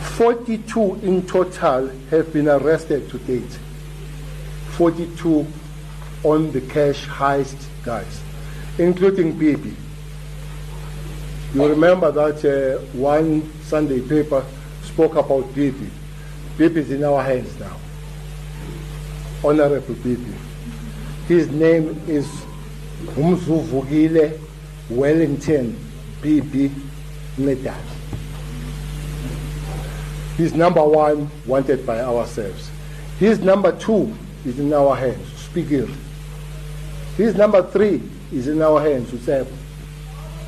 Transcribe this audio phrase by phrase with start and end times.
[0.00, 3.58] 42 in total have been arrested to date.
[4.76, 5.46] 42
[6.24, 8.20] on the cash heist guys,
[8.78, 9.74] including Bibi.
[11.54, 14.44] You remember that uh, one Sunday paper
[14.82, 15.90] spoke about Bibi.
[16.58, 17.76] Bibi is in our hands now.
[19.44, 20.34] Honorable Bibi.
[21.28, 22.26] His name is
[23.14, 24.38] Umzuvugile
[24.90, 25.78] Wellington
[26.22, 26.70] Bibi
[27.38, 27.74] Nedal.
[30.36, 32.70] He's number one, wanted by ourselves.
[33.18, 34.14] His number two
[34.44, 35.88] is in our hands, Speaker.
[37.16, 39.46] His number three is in our hands, Usep.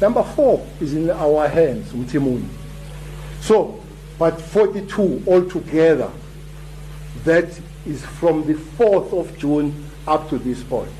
[0.00, 2.46] Number four is in our hands, Mtimuni.
[3.40, 3.82] So,
[4.18, 6.10] but 42 altogether,
[7.24, 7.48] that
[7.86, 10.90] is from the 4th of June up to this point.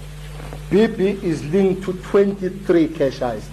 [0.70, 3.48] Bibi is linked to 23 cash heists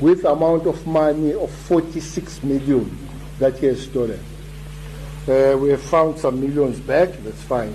[0.00, 2.98] with amount of money of 46 million
[3.38, 4.20] that he has stolen.
[5.26, 7.74] Uh, we have found some millions back, that's fine.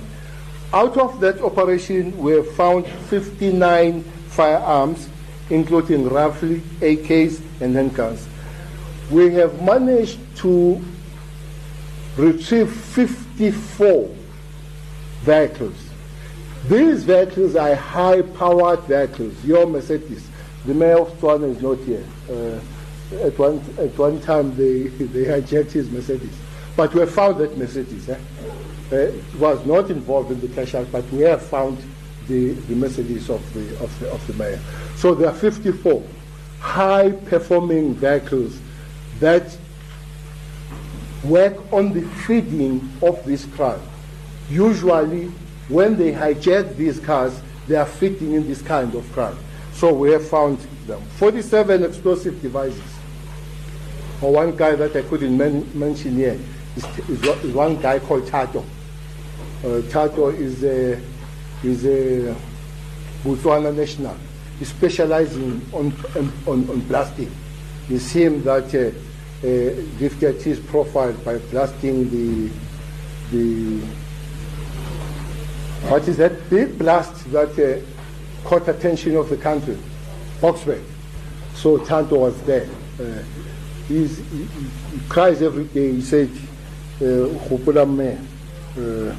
[0.71, 5.09] Out of that operation, we have found 59 firearms,
[5.49, 8.25] including rifle, AKs, and handguns.
[9.09, 10.79] We have managed to
[12.17, 14.15] retrieve 54
[15.21, 15.89] vehicles.
[16.67, 19.43] These vehicles are high-powered vehicles.
[19.43, 20.27] Your Mercedes,
[20.65, 22.05] the mayor of Tshwane is not here.
[22.29, 22.59] Uh,
[23.25, 26.35] at one at one time, they they hijacked his Mercedes,
[26.75, 28.09] but we have found that Mercedes.
[28.09, 28.17] Eh?
[28.91, 31.77] Uh, was not involved in the cash out, but we have found
[32.27, 34.59] the, the Mercedes of the, of the of the mayor.
[34.95, 36.03] So there are 54
[36.59, 38.59] high-performing vehicles
[39.19, 39.55] that
[41.23, 43.81] work on the feeding of this crime.
[44.49, 45.25] Usually,
[45.67, 49.37] when they hijack these cars, they are feeding in this kind of crime.
[49.73, 51.01] So we have found them.
[51.17, 52.81] 47 explosive devices.
[54.21, 56.39] Or one guy that I couldn't men- mention here
[56.83, 58.63] is, is, one guy called Tato.
[59.63, 61.01] Uh, Tato is a,
[61.63, 62.35] is a
[63.23, 64.15] Botswana national.
[64.57, 65.37] He specializes
[65.73, 65.93] on,
[66.47, 67.31] on, on blasting.
[67.89, 68.91] It's him that uh,
[69.45, 72.51] uh, his profile by blasting the,
[73.31, 73.85] the
[75.87, 79.77] what is that big blast that uh, caught attention of the country,
[80.41, 80.83] Boksburg.
[81.55, 82.67] So Tanto was there.
[82.99, 83.23] Uh,
[83.87, 84.47] he, he
[85.07, 85.93] cries every day.
[85.93, 86.29] He said,
[87.01, 88.17] uh, "Khopula mme,
[88.77, 89.13] uh,